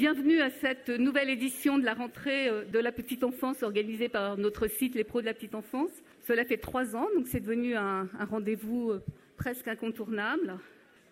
[0.00, 4.38] Bienvenue à cette nouvelle édition de la rentrée euh, de la petite enfance organisée par
[4.38, 5.90] notre site Les Pros de la petite enfance.
[6.26, 9.02] Cela fait trois ans, donc c'est devenu un, rendez-vous euh,
[9.36, 10.54] presque incontournable.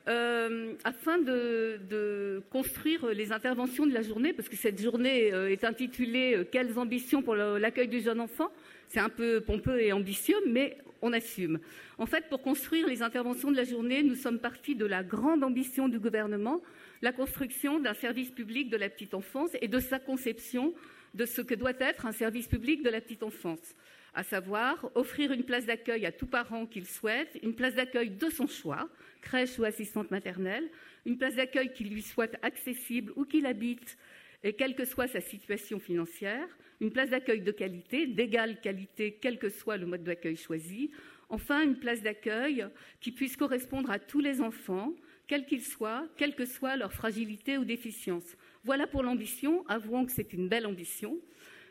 [0.08, 6.46] Euh, afin de, construire les interventions de la journée, parce que cette journée est intitulée
[6.50, 8.50] Quelles ambitions pour l'accueil du jeune enfant?
[8.88, 11.58] C'est un peu pompeux et ambitieux, mais on assume.
[11.98, 15.44] En fait, pour construire les interventions de la journée, nous sommes partis de la grande
[15.44, 16.62] ambition du gouvernement
[17.02, 20.74] la construction d'un service public de la petite enfance et de sa conception
[21.18, 23.74] de ce que doit être un service public de la petite enfance,
[24.14, 28.30] à savoir offrir une place d'accueil à tout parent qu'il souhaite, une place d'accueil de
[28.30, 28.88] son choix,
[29.20, 30.70] crèche ou assistante maternelle,
[31.04, 33.98] une place d'accueil qui lui soit accessible où qu'il habite
[34.44, 36.46] et quelle que soit sa situation financière,
[36.80, 40.92] une place d'accueil de qualité, d'égale qualité, quel que soit le mode d'accueil choisi,
[41.30, 42.64] enfin une place d'accueil
[43.00, 44.94] qui puisse correspondre à tous les enfants,
[45.26, 48.36] quels qu'ils soient, quelle que soit leur fragilité ou déficience.
[48.64, 51.18] Voilà pour l'ambition, avouons que c'est une belle ambition,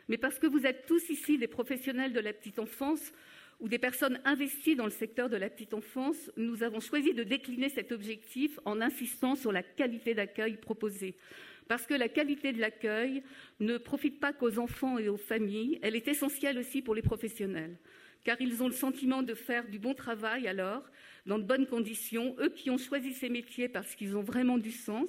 [0.08, 3.12] mais parce que vous êtes tous ici des professionnels de la petite enfance
[3.60, 7.24] ou des personnes investies dans le secteur de la petite enfance, nous avons choisi de
[7.24, 11.16] décliner cet objectif en insistant sur la qualité d'accueil proposée.
[11.66, 13.22] Parce que la qualité de l'accueil
[13.60, 17.76] ne profite pas qu'aux enfants et aux familles, elle est essentielle aussi pour les professionnels
[18.24, 20.82] car ils ont le sentiment de faire du bon travail alors,
[21.26, 24.70] dans de bonnes conditions, eux qui ont choisi ces métiers parce qu'ils ont vraiment du
[24.70, 25.08] sens.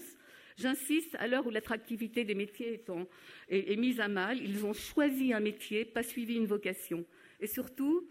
[0.60, 2.84] J'insiste, à l'heure où l'attractivité des métiers
[3.50, 7.06] est, mise à mal, ils ont choisi un métier, pas suivi une vocation.
[7.40, 8.08] Et surtout,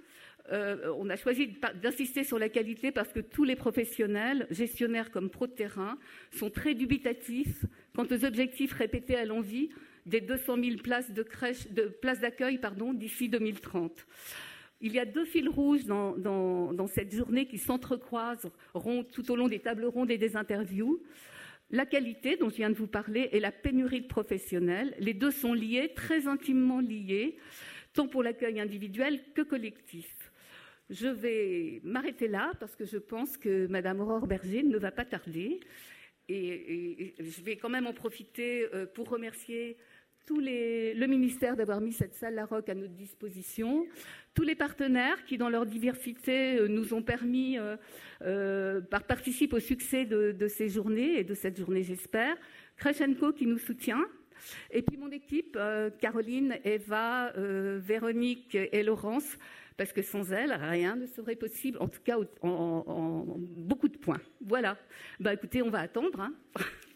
[0.51, 5.29] euh, on a choisi d'insister sur la qualité parce que tous les professionnels, gestionnaires comme
[5.29, 5.99] pro de terrain,
[6.33, 9.69] sont très dubitatifs quant aux objectifs répétés à l'envie
[10.07, 12.59] des 200 000 places de crèche, de places d'accueil
[12.95, 14.07] d'ici 2030.
[14.81, 19.59] Il y a deux fils rouges dans, cette journée qui s'entrecroiseront tout au long des
[19.59, 21.03] tables rondes et des interviews.
[21.71, 24.95] La qualité dont je viens de vous parler et la pénurie de professionnels.
[24.99, 27.37] Les deux sont liés, très intimement liés,
[27.93, 30.33] tant pour l'accueil individuel que collectif.
[30.89, 35.05] Je vais m'arrêter là parce que je pense que Madame Aurore Berger ne va pas
[35.05, 35.61] tarder.
[36.31, 39.77] Et, je vais quand même en profiter euh, pour remercier
[40.37, 43.87] le ministère d'avoir mis cette salle Larocque à notre disposition,
[44.35, 47.77] tous les partenaires qui, dans leur diversité, euh, nous ont permis, euh,
[48.23, 52.37] euh, participent au succès de, ces journées et de cette journée, j'espère.
[52.77, 54.05] Crescenco qui nous soutient.
[54.71, 55.59] Et puis mon équipe,
[56.01, 59.37] Caroline, Eva, Véronique et Laurence,
[59.77, 64.21] parce que sans elles, rien ne serait possible, en tout cas en, beaucoup de points.
[64.41, 64.79] Voilà.
[65.19, 66.21] Bah écoutez, on va attendre.
[66.21, 66.35] Hein.